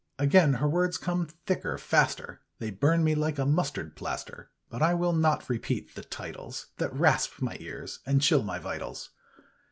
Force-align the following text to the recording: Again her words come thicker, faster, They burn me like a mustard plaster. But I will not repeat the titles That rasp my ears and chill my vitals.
Again 0.17 0.53
her 0.55 0.67
words 0.67 0.97
come 0.97 1.27
thicker, 1.45 1.77
faster, 1.77 2.41
They 2.57 2.71
burn 2.71 3.03
me 3.03 3.13
like 3.13 3.37
a 3.37 3.45
mustard 3.45 3.95
plaster. 3.95 4.49
But 4.67 4.81
I 4.81 4.95
will 4.95 5.13
not 5.13 5.47
repeat 5.47 5.93
the 5.93 6.01
titles 6.03 6.69
That 6.77 6.91
rasp 6.91 7.39
my 7.39 7.55
ears 7.59 7.99
and 8.03 8.19
chill 8.19 8.41
my 8.41 8.57
vitals. 8.57 9.11